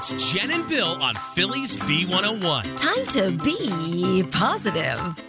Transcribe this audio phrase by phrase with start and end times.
[0.00, 2.76] It's Jen and Bill on Philly's B101.
[2.76, 5.27] Time to be positive.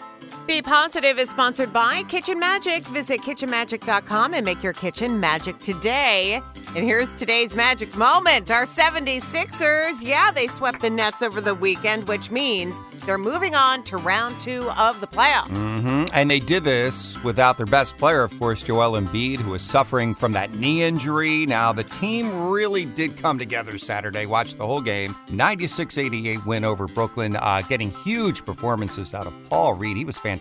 [0.50, 2.84] Be Positive is sponsored by Kitchen Magic.
[2.88, 6.42] Visit kitchenmagic.com and make your kitchen magic today.
[6.76, 8.50] And here's today's magic moment.
[8.50, 13.84] Our 76ers, yeah, they swept the Nets over the weekend, which means they're moving on
[13.84, 15.50] to round two of the playoffs.
[15.50, 19.62] hmm And they did this without their best player, of course, Joel Embiid, who is
[19.62, 21.46] suffering from that knee injury.
[21.46, 24.26] Now, the team really did come together Saturday.
[24.26, 25.16] Watch the whole game.
[25.30, 29.96] 96 88 win over Brooklyn, uh, getting huge performances out of Paul Reed.
[29.96, 30.39] He was fantastic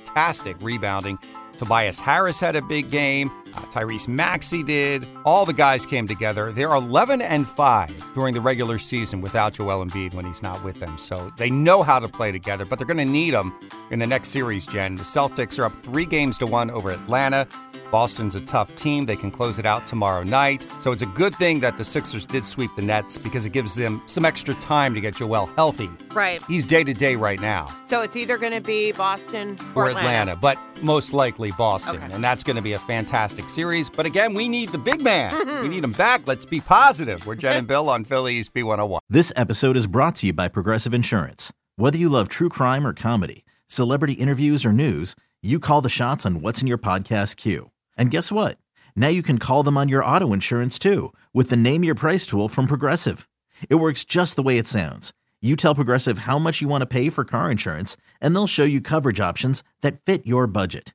[0.62, 1.18] rebounding.
[1.56, 3.30] Tobias Harris had a big game.
[3.54, 5.06] Uh, Tyrese Maxey did.
[5.24, 6.52] All the guys came together.
[6.52, 10.78] They're 11 and 5 during the regular season without Joel Embiid when he's not with
[10.80, 10.98] them.
[10.98, 13.58] So they know how to play together, but they're going to need them
[13.90, 14.96] in the next series, Jen.
[14.96, 17.46] The Celtics are up three games to one over Atlanta.
[17.90, 19.06] Boston's a tough team.
[19.06, 20.66] They can close it out tomorrow night.
[20.80, 23.74] So it's a good thing that the Sixers did sweep the Nets because it gives
[23.74, 25.88] them some extra time to get Joel healthy.
[26.12, 26.42] Right.
[26.44, 27.74] He's day to day right now.
[27.84, 31.96] So it's either going to be Boston Or or, Atlanta, but most likely Boston.
[31.96, 32.12] Okay.
[32.12, 33.90] And that's going to be a fantastic series.
[33.90, 35.46] But again, we need the big man.
[35.62, 36.26] We need him back.
[36.26, 37.26] Let's be positive.
[37.26, 38.98] We're Jen and Bill on Philly's B101.
[39.08, 41.52] This episode is brought to you by Progressive Insurance.
[41.76, 46.24] Whether you love true crime or comedy, celebrity interviews or news, you call the shots
[46.24, 47.70] on what's in your podcast queue.
[47.96, 48.58] And guess what?
[48.96, 52.24] Now you can call them on your auto insurance too with the Name Your Price
[52.24, 53.28] tool from Progressive.
[53.68, 55.12] It works just the way it sounds.
[55.40, 58.64] You tell Progressive how much you want to pay for car insurance, and they'll show
[58.64, 60.94] you coverage options that fit your budget.